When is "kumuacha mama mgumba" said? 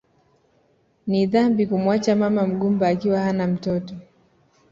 1.67-2.87